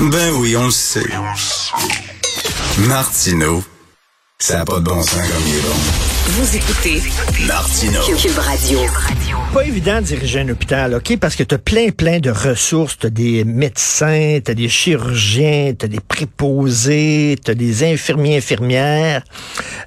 [0.00, 1.04] Ben oui, on le sait.
[2.78, 3.64] Martineau,
[4.38, 6.07] ça n'a pas de bon sens comme il est bon.
[6.30, 7.00] Vous écoutez
[7.46, 8.02] Martineau.
[8.02, 8.80] Cube Radio.
[9.54, 11.16] Pas évident de diriger un hôpital, OK?
[11.18, 12.98] Parce que tu as plein, plein de ressources.
[12.98, 17.82] Tu as des médecins, tu as des chirurgiens, tu as des préposés, tu as des
[17.82, 19.22] infirmiers, infirmières.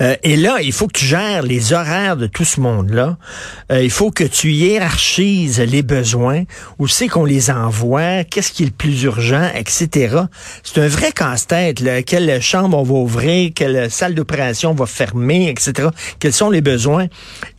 [0.00, 3.16] Euh, et là, il faut que tu gères les horaires de tout ce monde-là.
[3.70, 6.42] Euh, il faut que tu hiérarchises les besoins.
[6.80, 8.24] Où c'est qu'on les envoie?
[8.24, 10.16] Qu'est-ce qui est le plus urgent, etc.
[10.64, 11.78] C'est un vrai casse-tête.
[11.78, 12.02] là.
[12.02, 13.52] Quelle chambre on va ouvrir?
[13.54, 15.90] Quelle salle d'opération on va fermer, etc
[16.24, 17.08] quels sont les besoins.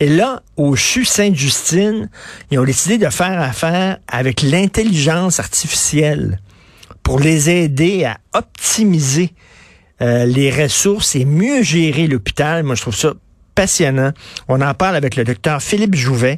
[0.00, 2.10] Et là, au CHU Sainte-Justine,
[2.50, 6.40] ils ont décidé de faire affaire avec l'intelligence artificielle
[7.04, 9.34] pour les aider à optimiser
[10.02, 12.64] euh, les ressources et mieux gérer l'hôpital.
[12.64, 13.12] Moi, je trouve ça
[13.54, 14.10] passionnant.
[14.48, 16.36] On en parle avec le docteur Philippe Jouvet,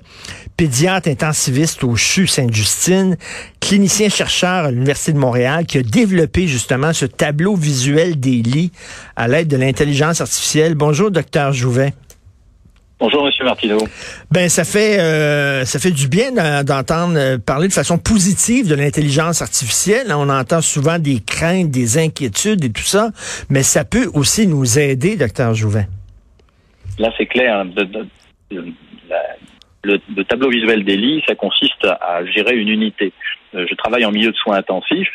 [0.58, 3.16] pédiatre intensiviste au CHU Sainte-Justine,
[3.60, 8.70] clinicien-chercheur à l'Université de Montréal, qui a développé justement ce tableau visuel des lits
[9.16, 10.74] à l'aide de l'intelligence artificielle.
[10.74, 11.94] Bonjour, docteur Jouvet.
[13.00, 13.78] Bonjour, Monsieur Martineau.
[14.32, 16.32] Ben, ça fait euh, ça fait du bien
[16.64, 20.08] d'entendre euh, parler de façon positive de l'intelligence artificielle.
[20.10, 23.10] On entend souvent des craintes, des inquiétudes et tout ça,
[23.50, 25.86] mais ça peut aussi nous aider, docteur Jouvet.
[26.98, 27.64] Là, c'est clair.
[27.66, 28.06] De, de,
[28.50, 28.64] de,
[29.08, 29.22] la,
[29.84, 33.12] le, le, tableau visuel des lits, ça consiste à gérer une unité.
[33.54, 35.08] Euh, je travaille en milieu de soins intensifs.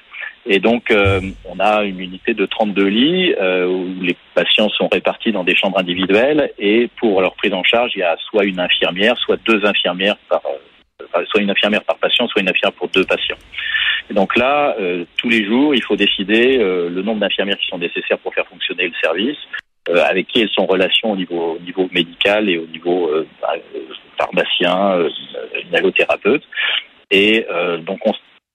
[0.45, 4.89] Et donc, euh, on a une unité de 32 lits euh, où les patients sont
[4.91, 6.51] répartis dans des chambres individuelles.
[6.59, 10.17] Et pour leur prise en charge, il y a soit une infirmière, soit deux infirmières
[10.27, 13.37] par, euh, soit une infirmière par patient, soit une infirmière pour deux patients.
[14.09, 14.75] Et donc là,
[15.15, 18.87] tous les jours, il faut décider le nombre d'infirmières qui sont nécessaires pour faire fonctionner
[18.87, 19.37] le service,
[19.87, 23.09] avec qui elles sont en relation au niveau, au niveau médical et au niveau
[23.41, 23.53] bah,
[24.17, 25.07] pharmacien,
[25.71, 26.43] nalothérapeute.
[27.11, 27.45] Et
[27.85, 28.11] donc on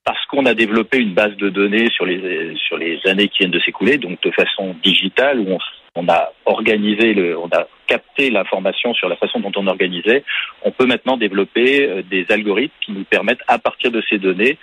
[0.08, 3.98] parce qu'on a développé une base de données sur les années qui viennent de s'écouler,
[3.98, 5.58] donc de façon digitale, où
[5.96, 10.24] on, a organisé, on a capté l'information sur la façon dont on organisait,
[10.62, 14.56] on peut maintenant développer des algorithmes qui nous permettent, à partir de ces données,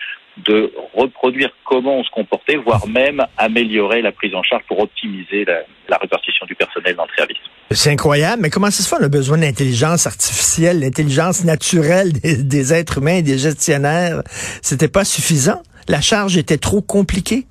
[0.45, 5.45] de reproduire comment on se comportait, voire même améliorer la prise en charge pour optimiser
[5.45, 7.37] la, répartition du personnel dans le service.
[7.71, 9.01] C'est incroyable, mais comment ça se fait?
[9.01, 14.21] On a besoin d'intelligence artificielle, l'intelligence naturelle des, des, êtres humains et des gestionnaires.
[14.61, 15.61] C'était pas suffisant?
[15.87, 17.45] La charge était trop compliquée?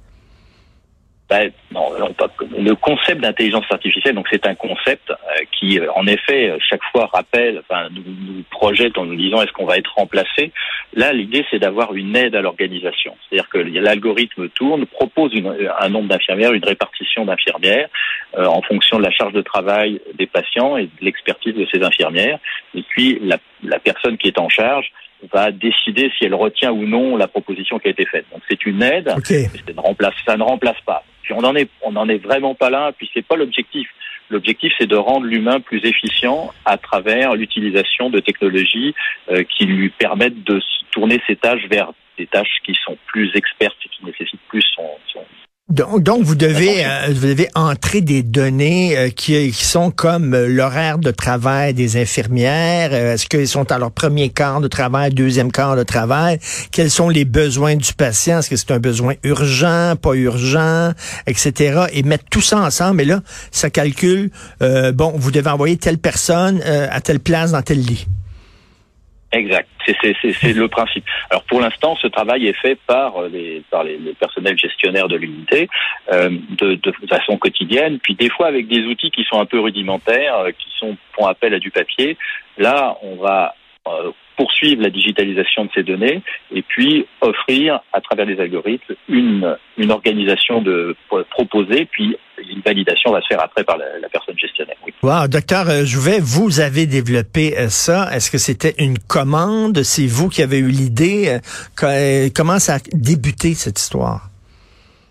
[1.31, 1.91] Ben, non,
[2.59, 5.15] le concept d'intelligence artificielle, donc c'est un concept euh,
[5.53, 9.65] qui, en effet, chaque fois rappelle, enfin, nous, nous projette en nous disant est-ce qu'on
[9.65, 10.53] va être remplacé?
[10.93, 13.17] Là, l'idée, c'est d'avoir une aide à l'organisation.
[13.29, 17.89] C'est-à-dire que l'algorithme tourne, propose une, un nombre d'infirmières, une répartition d'infirmières
[18.37, 21.83] euh, en fonction de la charge de travail des patients et de l'expertise de ces
[21.83, 22.39] infirmières.
[22.75, 24.93] Et puis, la, la personne qui est en charge
[25.33, 28.27] va décider si elle retient ou non la proposition qui a été faite.
[28.33, 29.45] Donc c'est une aide, okay.
[29.45, 31.05] ça, ne remplace, ça ne remplace pas.
[31.23, 32.93] Puis on en est, on n'en est vraiment pas là.
[32.97, 33.89] Puis c'est pas l'objectif.
[34.31, 38.95] L'objectif, c'est de rendre l'humain plus efficient à travers l'utilisation de technologies
[39.31, 43.77] euh, qui lui permettent de tourner ses tâches vers des tâches qui sont plus expertes
[43.85, 44.34] et qui nécessitent
[45.75, 50.33] donc, donc, vous devez euh, vous devez entrer des données euh, qui, qui, sont comme
[50.33, 52.95] euh, l'horaire de travail des infirmières.
[52.95, 56.39] Est-ce qu'ils sont à leur premier quart de travail, deuxième quart de travail?
[56.71, 58.39] Quels sont les besoins du patient?
[58.39, 60.93] Est-ce que c'est un besoin urgent, pas urgent,
[61.27, 61.87] etc.
[61.93, 63.03] Et mettre tout ça ensemble.
[63.03, 63.21] Et là,
[63.51, 64.31] ça calcule.
[64.61, 68.07] bon, vous devez envoyer telle personne à telle place dans tel lit.
[69.35, 71.05] Exact, c'est le principe.
[71.29, 75.17] Alors pour l'instant, ce travail est fait par les par les, les personnels gestionnaires de
[75.17, 75.69] l'unité
[76.13, 79.59] euh, de, de, façon quotidienne, puis des fois avec des outils qui sont un peu
[79.59, 82.17] rudimentaires, euh, qui sont font appel à du papier.
[82.59, 83.57] Là, on va
[83.87, 86.23] euh, poursuivre la digitalisation de ces données
[86.53, 90.97] et puis offrir à travers les algorithmes une une organisation de
[91.31, 94.77] proposée puis une validation va se faire après par la, personne gestionnaire.
[94.85, 94.93] Oui.
[95.03, 98.09] Wow, docteur Jouvet, vous avez développé ça.
[98.13, 99.83] Est-ce que c'était une commande?
[99.83, 101.39] C'est vous qui avez eu l'idée?
[102.35, 104.31] Comment ça a débuté cette histoire?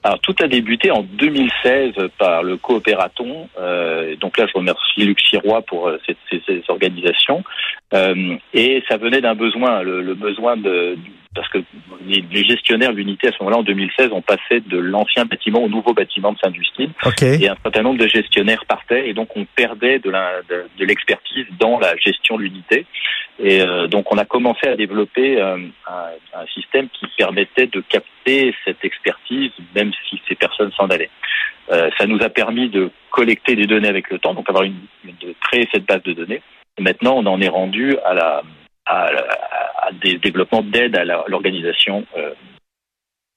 [0.03, 3.47] Alors tout a débuté en 2016 par le coopératon.
[3.57, 7.43] Euh, donc là, je remercie Luc Sirois pour euh, ces, ces, ces, organisations.
[7.93, 10.97] Euh, et ça venait d'un besoin, le, le, besoin de
[11.35, 11.59] parce que
[12.05, 15.69] les, gestionnaires de l'unité à ce moment-là, en 2016, on passait de l'ancien bâtiment au
[15.69, 16.91] nouveau bâtiment de Saint-Justine.
[17.03, 17.43] Okay.
[17.43, 20.85] Et un certain nombre de gestionnaires partaient, et donc on perdait de, la, de, de
[20.85, 22.85] l'expertise dans la gestion de l'unité.
[23.39, 25.57] Et euh, donc on a commencé à développer euh,
[25.87, 31.09] un, un, système qui permettait de capter cette expertise, même si ces personnes s'en allaient.
[31.71, 34.75] Euh, ça nous a permis de collecter des données avec le temps, donc avoir une,
[35.05, 36.41] de créer cette base de données.
[36.77, 38.43] Et maintenant, on en est rendu à la
[38.85, 42.33] à, à, à des développements d'aide à l'organisation euh,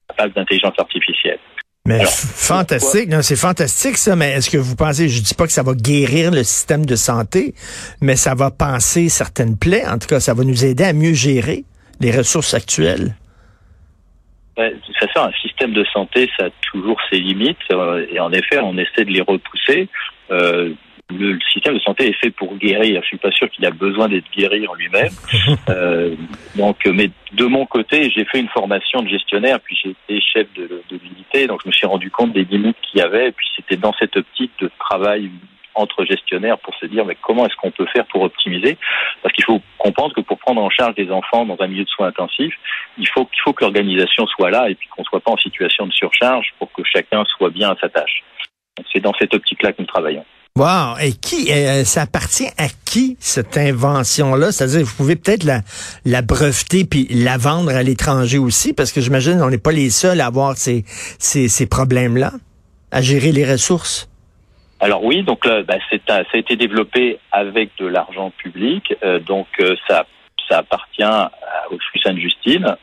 [0.09, 1.39] à base d'intelligence artificielle.
[1.87, 5.53] Mais fantastique, non, c'est fantastique ça, mais est-ce que vous pensez, je dis pas que
[5.53, 7.55] ça va guérir le système de santé,
[8.01, 11.13] mais ça va penser certaines plaies, en tout cas, ça va nous aider à mieux
[11.13, 11.65] gérer
[12.01, 13.15] les ressources actuelles?
[14.59, 18.19] Ouais, de toute façon, un système de santé, ça a toujours ses limites, euh, et
[18.19, 19.89] en effet, on essaie de les repousser.
[20.33, 20.75] Euh,
[21.11, 23.01] le, système de santé est fait pour guérir.
[23.03, 25.13] Je suis pas sûr qu'il a besoin d'être guéri en lui-même.
[25.69, 26.15] Euh,
[26.55, 30.47] donc, mais de mon côté, j'ai fait une formation de gestionnaire, puis j'ai été chef
[30.55, 33.33] de, de l'unité, donc je me suis rendu compte des limites qu'il y avait, et
[33.33, 35.31] puis c'était dans cette optique de travail
[35.75, 38.77] entre gestionnaires pour se dire mais comment est-ce qu'on peut faire pour optimiser?
[39.23, 41.89] Parce qu'il faut comprendre que pour prendre en charge des enfants dans un milieu de
[41.89, 42.55] soins intensifs,
[42.99, 45.87] il faut qu'il faut que l'organisation soit là et puis qu'on soit pas en situation
[45.87, 48.25] de surcharge pour que chacun soit bien à sa tâche.
[48.93, 50.25] C'est dans cette optique-là que nous travaillons.
[50.57, 50.97] Wow!
[51.03, 54.53] Et qui, euh, ça appartient à qui cette invention-là?
[54.53, 55.61] C'est-à-dire, vous pouvez peut-être la,
[56.07, 59.91] la breveter puis la vendre à l'étranger aussi, parce que j'imagine on n'est pas les
[59.91, 60.85] seuls à avoir ces,
[61.19, 62.33] ces, ces problèmes-là,
[62.91, 64.09] à gérer les ressources.
[64.81, 65.77] Alors oui, donc là, bah,
[66.09, 70.07] ça a été développé avec de l'argent public, euh, donc euh, ça,
[70.49, 71.03] ça appartient
[71.71, 72.77] au flux Sainte-Justine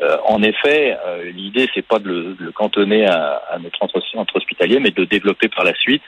[0.00, 0.96] euh, en effet,
[1.34, 5.48] l'idée c'est pas de le, cantonner à, à, notre centre hospitalier, mais de le développer
[5.48, 6.02] par la suite.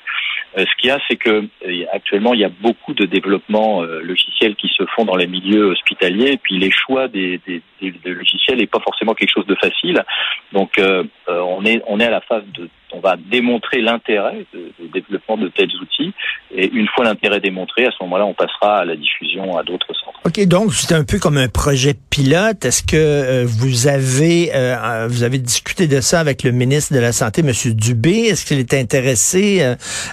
[0.56, 1.44] ce qu'il y a, c'est que
[1.92, 6.32] actuellement il y a beaucoup de développements logiciels qui se font dans les milieux hospitaliers,
[6.32, 7.62] et puis les choix des, des
[8.04, 10.04] logiciels n'est pas forcément quelque chose de facile.
[10.52, 10.80] Donc
[11.26, 15.48] on est on est à la phase de on va démontrer l'intérêt du développement de
[15.48, 16.12] tels outils.
[16.50, 19.92] Et une fois l'intérêt démontré, à ce moment-là, on passera à la diffusion à d'autres
[19.94, 20.18] centres.
[20.24, 22.64] OK, donc c'est un peu comme un projet pilote.
[22.64, 26.98] Est-ce que euh, vous avez euh, vous avez discuté de ça avec le ministre de
[26.98, 27.52] la Santé, M.
[27.74, 28.26] Dubé?
[28.28, 29.60] Est-ce qu'il est intéressé,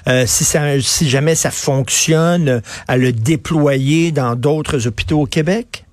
[0.07, 5.84] euh, si, ça, si jamais ça fonctionne, à le déployer dans d'autres hôpitaux au Québec?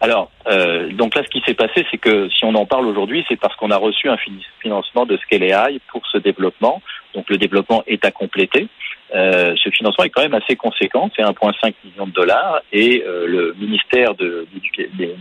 [0.00, 3.24] Alors, euh, donc là, ce qui s'est passé, c'est que si on en parle aujourd'hui,
[3.28, 4.18] c'est parce qu'on a reçu un
[4.60, 6.82] financement de Scale AI pour ce développement.
[7.14, 8.68] Donc le développement est à compléter.
[9.14, 13.26] Euh, ce financement est quand même assez conséquent, c'est 1,5 million de dollars, et euh,
[13.26, 14.48] le ministère de,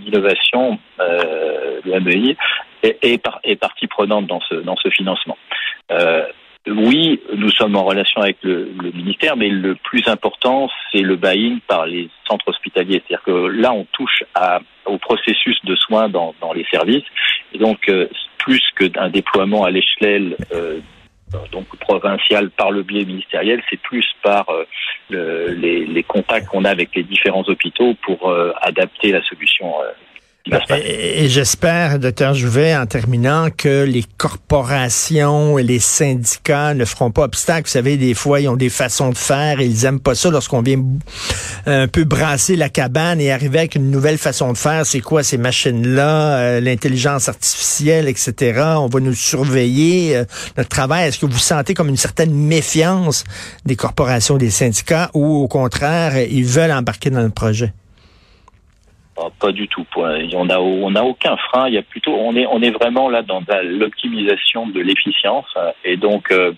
[0.03, 2.35] l'innovation, euh, de MEI,
[2.81, 5.37] est, est, est, partie prenante dans ce, dans ce financement.
[6.67, 11.01] Euh, oui, nous sommes en relation avec le, le ministère, mais le plus important, c'est
[11.01, 13.01] le buy-in par les centres hospitaliers.
[13.07, 17.05] C'est-à-dire que là, on touche à, au processus de soins dans, dans les services.
[17.53, 18.07] Et donc, euh,
[18.37, 20.79] plus qu'un déploiement à l'échelle euh,
[21.51, 24.65] donc provincial par le biais ministériel, c'est plus par euh,
[25.09, 29.73] le, les, les, contacts qu'on a avec les différents hôpitaux pour euh, adapter la solution
[30.69, 37.23] et, j'espère, docteur Jouvet, en terminant, que les corporations et les syndicats ne feront pas
[37.23, 37.67] obstacle.
[37.67, 40.29] Vous savez, des fois, ils ont des façons de faire et ils aiment pas ça
[40.29, 40.83] lorsqu'on vient
[41.65, 44.85] un peu brasser la cabane et arriver avec une nouvelle façon de faire.
[44.85, 48.61] C'est quoi ces machines-là, euh, l'intelligence artificielle, etc.
[48.77, 50.25] On va nous surveiller euh,
[50.57, 51.07] notre travail.
[51.07, 53.23] Est-ce que vous sentez comme une certaine méfiance
[53.65, 57.73] des corporations, des syndicats, ou au contraire, ils veulent embarquer dans le projet?
[59.17, 59.85] Ah, pas du tout.
[59.95, 61.67] On a on a aucun frein.
[61.67, 65.45] Il y a plutôt on est on est vraiment là dans l'optimisation de l'efficience
[65.85, 66.51] et donc euh,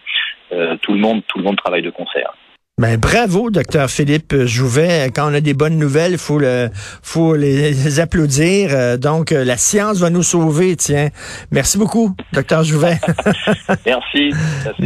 [0.51, 2.33] euh, tout le monde tout le monde travaille de concert.
[2.79, 5.09] Ben, bravo, docteur Philippe Jouvet.
[5.11, 6.69] Quand on a des bonnes nouvelles, il faut, le,
[7.01, 8.69] faut les applaudir.
[8.71, 11.09] Euh, donc, la science va nous sauver, tiens.
[11.49, 12.99] Merci beaucoup, docteur Jouvet.
[13.87, 14.31] Merci.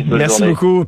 [0.07, 0.85] Merci beaucoup.